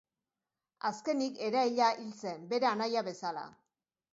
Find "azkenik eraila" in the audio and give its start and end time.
0.89-1.91